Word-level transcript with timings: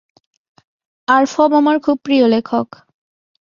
আরফব 1.07 1.51
আমার 1.53 1.77
খুব 1.79 1.97
প্রিয় 2.03 2.25
লেখক। 2.27 2.67